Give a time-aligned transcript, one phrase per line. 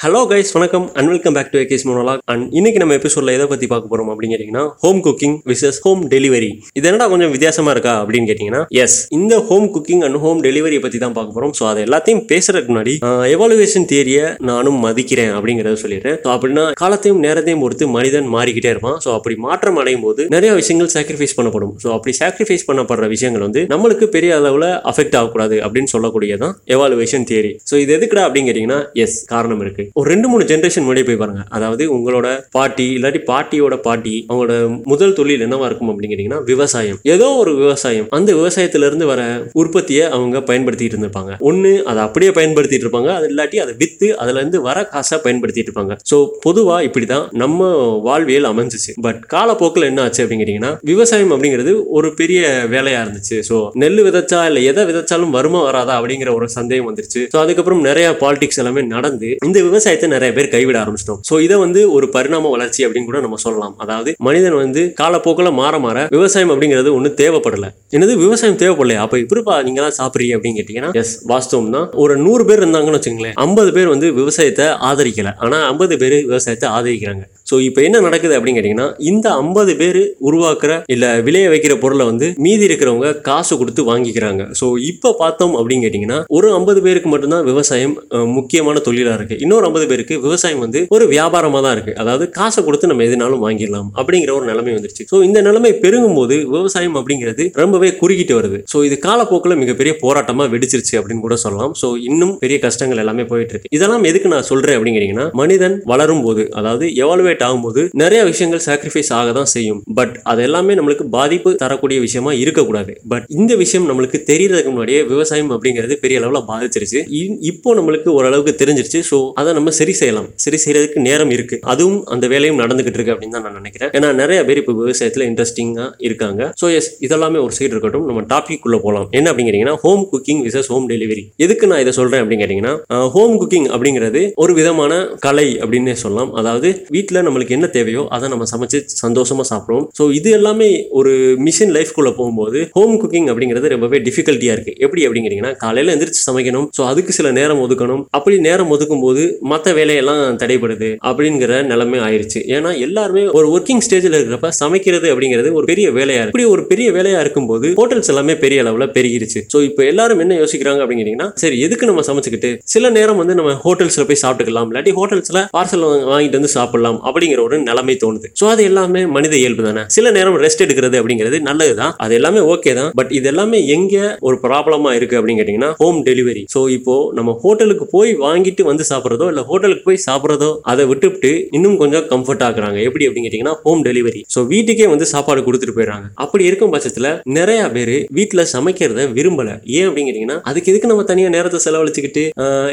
[0.00, 3.66] Hello guys வணக்கம் and welcome back to AK's monologue and இன்னைக்கு நம்ம எபிசோட்ல எதை பத்தி
[3.72, 8.28] பார்க்க போறோம் அப்படின்னு கேட்டீங்கன்னா home cooking versus home delivery இது என்னடா கொஞ்சம் வித்தியாசமா இருக்கா அப்படின்னு
[8.30, 11.52] கேட்டீங்கன்னா எஸ் இந்த ஹோம் குக்கிங் அண்ட் ஹோம் டெலிவரியை பத்தி தான் பார்க்க போறோம்.
[11.58, 12.94] ஸோ அது எல்லாத்தையும் பேசுறதுக்கு முன்னாடி
[13.34, 16.16] எவாலுவேஷன் தியரியை நானும் மதிக்கிறேன் அப்படிங்கறத சொல்லிடுறேன்.
[16.24, 18.96] ஸோ அப்படின்னா காலத்தையும் நேரத்தையும் பொறுத்து மனிதன் மாறிக்கிட்டே இருப்பான்.
[19.06, 21.74] ஸோ அப்படி மாற்றம் அடையும் போது நிறைய விஷயங்கள் சாக்ரிஃபைஸ் பண்ணப்படும்.
[21.84, 27.54] ஸோ அப்படி சாக்ரிஃபைஸ் பண்ணப்படுற விஷயங்கள் வந்து நம்மளுக்கு பெரிய அளவில் அஃபெக்ட் ஆகக்கூடாது அப்படின்னு சொல்லக்கூடியதான் எவாலுவேஷன் தியரி
[27.72, 29.86] ஸோ இது எதுக்குடா அப்படின்னு கேட்டீங்கன்னா எஸ் காரணம் இருக்கு.
[29.98, 31.42] ஒரு ரெண்டு மூணு ஜென்ரேஷன் முன்னாடி போய் பாருங்க.
[31.48, 34.54] அதாவது உங்களோட பாட்டி இல்லாட்டி பாட்டியோட பாட்டி அவங்களோட
[34.92, 36.98] முதல் தொழில் என்னவா இருக்கும் அப்படின்னு விவசாயம்.
[37.14, 38.08] ஏதோ ஒரு விவசாயம்.
[38.18, 39.20] அந்த விவசாயத்துல இருந்து வர
[39.62, 41.32] உற்பத்தியை அவங்க பயன்படுத்திட்டு இருந்திருப்பாங்க.
[41.50, 43.10] ஒன்று அதை அப்படியே பயன்படுத்திட்டு இருப்பாங்க.
[43.18, 45.96] அது இல்லாட்டி அதை வித்து அதுல இருந்து வர காசை பயன்படுத்திட்டு இருப்பாங்க.
[46.10, 47.70] ஸோ பொதுவா இப்படிதான் நம்ம
[48.08, 48.92] வாழ்வியல் அமைஞ்சிச்சு.
[49.06, 52.40] பட் காலப்போக்கில் என்ன ஆச்சு அப்படின்னு விவசாயம் அப்படிங்கிறது ஒரு பெரிய
[52.74, 53.36] வேலையா இருந்துச்சு.
[53.48, 57.22] ஸோ நெல் விதைச்சா இல்லை எதை விதைச்சாலும் வருமா வராதா அப்படிங்கிற ஒரு சந்தேகம் வந்துருச்சு.
[57.34, 61.20] ஸோ அதுக்கப்புறம் நிறைய பாலிடிக்ஸ் எல்லாமே நடந்து இந்த விவசாயத்தை நிறைய பேர் கைவிட ஆரம்பிச்சிட்டோம்.
[61.28, 63.74] ஸோ இதை வந்து ஒரு பரிணாம வளர்ச்சி அப்படின்னு கூட நம்ம சொல்லலாம்.
[63.84, 67.66] அதாவது மனிதன் வந்து காலப்போக்கில் மாற மாற விவசாயம் அப்படிங்கிறது ஒன்றும் தேவைப்படல.
[67.96, 68.14] என்னது?
[68.24, 69.00] விவசாயம் தேவைப்படலையா?
[69.06, 71.86] அப்போ இப்படிப்பா நீங்கள் தான் சாப்பிட்றீங்க அப்படின்னு கேட்டிங்கன்னா எஸ் வாஸ்தவம் தான்.
[72.02, 75.32] ஒரு நூறு பேர் இருந்தாங்கன்னு வச்சுங்களேன் ஐம்பது பேர் வந்து விவசாயத்தை ஆதரிக்கலை.
[75.44, 77.24] ஆனால் ஐம்பது பேர் விவசாயத்தை ஆதரிக்கிறாங்க.
[77.50, 82.26] ஸோ இப்போ என்ன நடக்குது அப்படின்னு கேட்டிங்கன்னா இந்த ஐம்பது பேர் உருவாக்குற இல்லை விளைய வைக்கிற பொருளை வந்து
[82.44, 84.42] மீதி இருக்கிறவங்க காசு கொடுத்து வாங்கிக்கிறாங்க.
[84.60, 87.94] ஸோ இப்போ பார்த்தோம் அப்படின்னு கேட்டிங்கன்னா ஒரு ஐம்பது பேருக்கு மட்டும்தான் விவசாயம்
[88.36, 92.90] முக்கியமான தொழிலாக இருக்குது இன்னொரு ஐம்பது பேருக்கு விவசாயம் வந்து ஒரு வியாபாரமாக தான் இருக்குது அதாவது காசை கொடுத்து
[92.92, 95.06] நம்ம எதுனாலும் வாங்கிடலாம் அப்படிங்கிற ஒரு நிலைமை வந்துருச்சு.
[95.12, 98.60] ஸோ இந்த நிலைமை பெருகும் போது விவசாயம் அப்படிங்கிறது ரொம்பவே குறுகிட்டு வருது.
[98.74, 101.74] ஸோ இது காலப்போக்கில் மிகப்பெரிய போராட்டமாக வெடிச்சிருச்சு அப்படின்னு கூட சொல்லலாம்.
[101.82, 103.72] ஸோ இன்னும் பெரிய கஷ்டங்கள் எல்லாமே போயிட்டு இருக்கு.
[103.78, 109.10] இதெல்லாம் எதுக்கு நான் சொல்கிறேன் அப்படின்னு கேட்டிங்கன்னா மனிதன் வளரும் போது அதாவது எவாலுவேட் ஆகும்போது நிறைய விஷயங்கள் சாக்ரிஃபைஸ்
[109.18, 109.80] ஆக தான் செய்யும்.
[109.98, 112.92] பட் அது எல்லாமே நம்மளுக்கு பாதிப்பு தரக்கூடிய விஷயமா இருக்கக்கூடாது.
[113.12, 117.02] பட் இந்த விஷயம் நம்மளுக்கு தெரியறதுக்கு முன்னாடியே விவசாயம் அப்படிங்கிறது பெரிய அளவில் பாதிச்சிருச்சு.
[117.50, 119.00] இப்போ நம்மளுக்கு ஓரளவுக்கு தெரிஞ்சிருச்சு.
[119.10, 120.28] ஸோ அதை நம்ம சரி செய்யலாம்.
[120.44, 121.58] சரி செய்யறதுக்கு நேரம் இருக்கு.
[121.74, 123.92] அதுவும் அந்த வேலையும் நடந்துகிட்டு இருக்கு அப்படின்னு தான் நான் நினைக்கிறேன்.
[123.98, 126.50] ஏன்னா நிறைய பேர் இப்போ விவசாயத்தில் இன்ட்ரெஸ்டிங்காக இருக்காங்க.
[126.62, 128.06] ஸோ எஸ் இதெல்லாமே ஒரு சைடு இருக்கட்டும்.
[128.10, 132.22] நம்ம டாபிக் உள்ள போகலாம் என்ன அப்படிங்கிறீங்கன்னா home cooking versus home delivery எதுக்கு நான் இதை சொல்றேன்
[132.22, 132.74] அப்படின்னு கேட்டீங்கன்னா
[133.16, 134.92] ஹோம் குக்கிங் அப்படிங்கிறது ஒரு விதமான
[135.26, 136.32] கலை அப்படின்னே சொல்லலாம்.
[136.40, 139.86] அதாவது வீட்டில் நம்மளுக்கு என்ன தேவையோ அதை நம்ம சமைச்சு சந்தோஷமா சாப்பிடுவோம்.
[140.00, 140.70] ஸோ இது எல்லாமே
[141.00, 141.14] ஒரு
[141.46, 144.72] மிஷின் லைஃப்குள்ள போகும்போது ஹோம் குக்கிங் அப்படிங்கிறது ரொம்பவே டிஃபிகல்ட்டியா இருக்கு.
[144.84, 146.66] எப்படி அப்படிங்கிறீங்கன்னா காலையில எந்திரிச்சு சமைக்கணும்.
[146.76, 148.02] ஸோ அதுக்கு சில நேரம் ஒதுக்கணும்.
[148.18, 152.40] அப்படி நேரம் ஒதுக்கும் போது மற்ற வேலையெல்லாம் தடைபடுது அப்படிங்கிற நிலைமை ஆயிருச்சு.
[152.56, 156.34] ஏன்னா எல்லாருமே ஒரு ஒர்க்கிங் ஸ்டேஜில் இருக்கிறப்ப சமைக்கிறது அப்படிங்கிறது ஒரு பெரிய வேலையா இருக்கு.
[156.34, 159.42] இப்படி ஒரு பெரிய வேலையா இருக்கும்போது ஹோட்டல்ஸ் எல்லாமே பெரிய அளவில் பெருகிருச்சு.
[159.54, 164.04] ஸோ இப்போ எல்லாரும் என்ன யோசிக்கிறாங்க அப்படிங்கிறீங்கன்னா சரி எதுக்கு நம்ம சமைச்சுக்கிட்டு சில நேரம் வந்து நம்ம ஹோட்டல்ஸ்ல
[164.10, 164.68] போய் சாப்பிட்டுக்கலாம்.
[164.72, 166.98] இல்லாட்டி ஹோட்டல்ஸ்ல பார்சல் வாங்கிட்டு வந்து சாப்பிடலாம்.
[167.20, 168.26] அப்படிங்கிற ஒரு நிலைமை தோணுது.
[168.40, 169.82] ஸோ அது எல்லாமே மனித இயல்பு தானே?
[169.94, 171.92] சில நேரம் ரெஸ்ட் எடுக்கிறது அப்படிங்கிறது நல்லது தான்.
[172.04, 172.90] அது எல்லாமே ஓகே தான்.
[172.98, 177.86] பட் இது எல்லாமே எங்க ஒரு ப்ராப்ளமா இருக்கு அப்படின்னு கேட்டீங்கன்னா ஹோம் டெலிவரி ஸோ இப்போ நம்ம ஹோட்டலுக்கு
[177.94, 183.06] போய் வாங்கிட்டு வந்து சாப்பிட்றதோ இல்லை ஹோட்டலுக்கு போய் சாப்பிட்றதோ அதை விட்டுவிட்டு இன்னும் கொஞ்சம் கம்ஃபர்ட் ஆகுறாங்க எப்படி
[183.08, 186.08] அப்படின்னு கேட்டீங்கன்னா ஹோம் டெலிவரி ஸோ வீட்டுக்கே வந்து சாப்பாடு கொடுத்துட்டு போயிடுறாங்க.
[186.24, 189.50] அப்படி இருக்கும் பட்சத்தில் நிறைய பேர் வீட்டில் சமைக்கிறத விரும்பல.
[189.78, 192.24] ஏன் அப்படின்னு கேட்டீங்கன்னா அதுக்கு எதுக்கு நம்ம தனியாக நேரத்தை செலவழிச்சுக்கிட்டு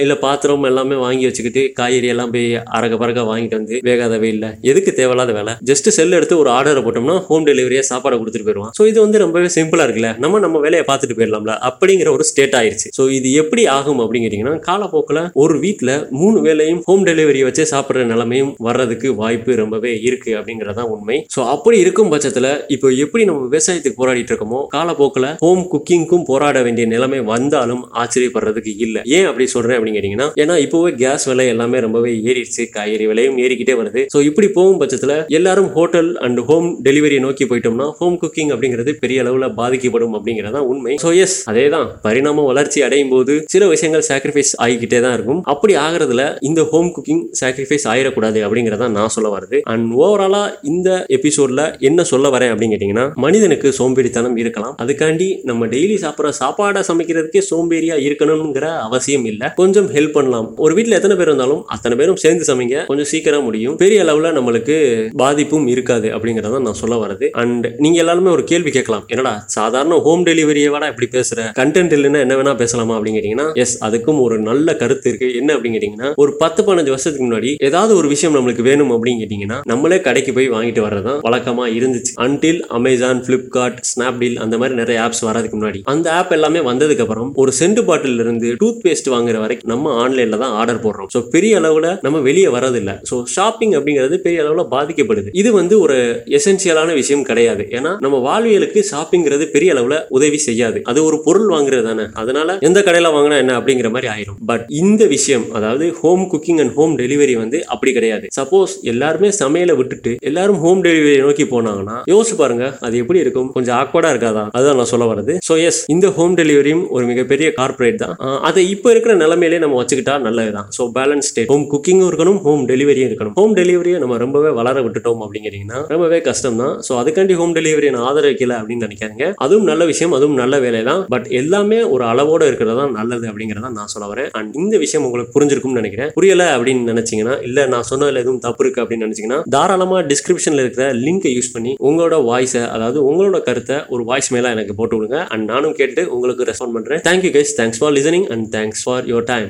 [0.05, 2.47] இல்லை பாத்திரம் எல்லாமே வாங்கி வச்சுக்கிட்டு காய்கறி எல்லாம் போய்
[2.77, 5.53] அரக பறக்க வாங்கிட்டு வந்து வேகாத இல்லை எதுக்கு தேவையில்லாத வேலை?
[5.71, 8.73] ஜஸ்ட் செல் எடுத்து ஒரு ஆர்டரை போட்டோம்னா ஹோம் டெலிவரியா சாப்பாடு கொடுத்துட்டு போயிடுவான்.
[8.79, 10.11] ஸோ இது வந்து ரொம்பவே சிம்பிளா இருக்குல்ல?
[10.23, 11.55] நம்ம நம்ம வேலையை பார்த்துட்டு போயிடலாம்ல?
[11.69, 12.89] அப்படிங்கிற ஒரு ஸ்டேட் ஆயிருச்சு.
[12.97, 18.51] ஸோ இது எப்படி ஆகும் அப்படின்னு காலப்போக்கில் ஒரு வீட்டில் மூணு வேலையும் ஹோம் டெலிவரி வச்சே சாப்பிட்ற நிலைமையும்
[18.67, 21.17] வர்றதுக்கு வாய்ப்பு ரொம்பவே இருக்கு அப்படிங்கிறதான் உண்மை.
[21.35, 26.87] ஸோ அப்படி இருக்கும் பட்சத்தில் இப்போ எப்படி நம்ம விவசாயத்துக்கு போராடிட்டு இருக்கோமோ காலப்போக்கில் ஹோம் குக்கிங்க்கும் போராட வேண்டிய
[26.93, 29.01] நிலைமை வந்தாலும் ஆச்சரியப்படுறதுக்கு இல்லை.
[29.17, 32.65] ஏன் அப்படி சொல்றேன் அப்படின்னு கேட்டீங்கன்னா ஏன்னா இப்போவே கேஸ் விலை எல்லாமே ரொம்பவே ஏறிடுச்சு.
[32.75, 34.03] காய்கறி விலையும் ஏறிக்கிட்டே வருது.
[34.13, 38.91] ஸோ ஸோ இப்படி போகும் பட்சத்தில் எல்லாரும் ஹோட்டல் அண்ட் ஹோம் டெலிவரியை நோக்கி போயிட்டோம்னா ஹோம் குக்கிங் அப்படிங்கிறது
[39.01, 40.93] பெரிய அளவில் பாதிக்கப்படும் அப்படிங்கிறதா உண்மை.
[41.03, 45.41] ஸோ எஸ் அதே தான் பரிணாம வளர்ச்சி அடையும் போது சில விஷயங்கள் சாக்ரிஃபைஸ் ஆகிக்கிட்டே தான் இருக்கும்.
[45.53, 50.41] அப்படி ஆகிறதுல இந்த ஹோம் குக்கிங் சாக்ரிஃபைஸ் ஆயிடக்கூடாது அப்படிங்கிறத நான் சொல்ல வருது அண்ட் ஓவராலா
[50.71, 54.73] இந்த எபிசோட்ல என்ன சொல்ல வரேன் அப்படின்னு கேட்டீங்கன்னா மனிதனுக்கு சோம்பேறித்தனம் இருக்கலாம்.
[54.85, 59.49] அதுக்காண்டி நம்ம டெய்லி சாப்பிட்ற சாப்பாடை சமைக்கிறதுக்கே சோம்பேறியா இருக்கணுங்கிற அவசியம் இல்லை.
[59.61, 60.49] கொஞ்சம் ஹெல்ப் பண்ணலாம்.
[60.65, 62.83] ஒரு வீட்டில் எத்தனை பேர் இருந்தாலும் அத்தனை பேரும் சேர்ந்து சமைங்க.
[62.91, 63.77] கொஞ்சம் சீக்கிரம் முடியும்.
[63.85, 64.75] பெரிய அளவில் நம்மளுக்கு
[65.23, 69.05] பாதிப்பும் இருக்காது அப்படிங்கிறத நான் சொல்ல வரது அண்ட் நீங்க எல்லாருமே ஒரு கேள்வி கேட்கலாம்.
[69.07, 71.39] என்னடா சாதாரண ஹோம் டெலிவரியை விட இப்படி பேசுற?
[71.61, 75.29] கண்டென்ட் இல்லைன்னா என்ன வேணா பேசலாமா அப்படின்னு எஸ் அதுக்கும் ஒரு நல்ல கருத்து இருக்கு.
[75.41, 79.99] என்ன அப்படின்னு ஒரு பத்து பதினஞ்சு வருஷத்துக்கு முன்னாடி ஏதாவது ஒரு விஷயம் நம்மளுக்கு வேணும் அப்படின்னு கேட்டிங்கன்னா நம்மளே
[80.07, 82.11] கடைக்கு போய் வாங்கிட்டு வர்றதான் வழக்கமாக இருந்துச்சு.
[82.25, 85.79] அன்டில் அமேசான் ஃப்ளிப்கார்ட் ஸ்னாப்டீல் அந்த மாதிரி நிறைய ஆப்ஸ் வரதுக்கு முன்னாடி.
[85.93, 90.41] அந்த ஆப் எல்லாமே வந்ததுக்கு அப்புறம் ஒரு சென்ட் பாட்டில் இருந்து டூத் பேஸ்ட் வாங்குற வரைக்கும் நம்ம ஆன்லைனில்
[90.43, 91.09] தான் ஆர்டர் போடுறோம்.
[91.15, 95.29] ஸோ பெரிய அளவில் நம்ம வெளியே வரதில்லை ஸோ ஷாப்பிங் அப்படிங்கிற அப்படிங்கிறது பெரிய அளவில் பாதிக்கப்படுது.
[95.41, 95.97] இது வந்து ஒரு
[96.37, 97.63] எசென்சியலான விஷயம் கிடையாது.
[97.77, 100.79] ஏன்னா நம்ம வாழ்வியலுக்கு ஷாப்பிங்கிறது பெரிய அளவில் உதவி செய்யாது.
[100.91, 102.05] அது ஒரு பொருள் வாங்குறது தானே.
[102.21, 104.37] அதனால எந்த கடையில் வாங்கினா என்ன அப்படிங்கிற மாதிரி ஆயிரும்.
[104.51, 108.25] பட் இந்த விஷயம் அதாவது home cooking and home delivery வந்து அப்படி கிடையாது.
[108.39, 113.49] சப்போஸ் எல்லாருமே சமையலை விட்டுட்டு எல்லாரும் ஹோம் டெலிவரி நோக்கி போனாங்கன்னா யோசிச்சு பாருங்க அது எப்படி இருக்கும்?
[113.57, 114.45] கொஞ்சம் ஆக்வர்டா இருக்காதா?
[114.57, 118.15] அதுதான் நான் சொல்ல வரது ஸோ எஸ் இந்த ஹோம் டெலிவரியும் ஒரு மிகப்பெரிய கார்ப்பரேட் தான்.
[118.49, 120.67] அதை இப்போ இருக்கிற நிலைமையிலே நம்ம வச்சுக்கிட்டா நல்லதுதான்.
[120.77, 123.35] ஸோ பேலன்ஸ் ஸ்டேட் ஹோம் குக்கிங்கும் இருக்கணும் ஹோம் டெலிவரியும் இருக்கணும்.
[123.39, 127.89] ஹோம் டெலிவரி டெலிவரியை நம்ம ரொம்பவே வளர விட்டுட்டோம் அப்படிங்கிறீங்கன்னா ரொம்பவே கஷ்டம் தான் ஸோ அதுக்காண்டி ஹோம் டெலிவரி
[127.95, 129.25] நான் ஆதரிக்கல அப்படின்னு நினைக்காதீங்க.
[129.45, 133.71] அதுவும் நல்ல விஷயம் அதுவும் நல்ல வேலை தான் பட் எல்லாமே ஒரு அளவோட இருக்கிறது தான் நல்லது அப்படிங்கிறத
[133.79, 134.29] நான் சொல்ல வரேன்.
[134.39, 136.11] அண்ட் இந்த விஷயம் உங்களுக்கு புரிஞ்சிருக்கும்னு நினைக்கிறேன்.
[136.17, 141.33] புரியல அப்படின்னு நினைச்சீங்கன்னா இல்ல நான் சொன்னதுல எதுவும் தப்பு இருக்கு அப்படின்னு நினைச்சீங்கன்னா தாராளமா டிஸ்கிரிப்ஷன்ல இருக்கிற லிங்கை
[141.37, 145.19] யூஸ் பண்ணி உங்களோட வாய்ஸை அதாவது உங்களோட கருத்தை ஒரு வாய்ஸ் மேல எனக்கு போட்டு விடுங்க.
[145.33, 147.01] அண்ட் நானும் கேட்டு உங்களுக்கு ரெஸ்பாண்ட் பண்றேன்.
[147.09, 149.45] Thank you guys thanks for listening and thanks for your time